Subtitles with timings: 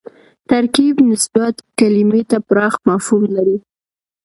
[0.49, 3.57] ترکیب نسبت کلیمې ته پراخ مفهوم لري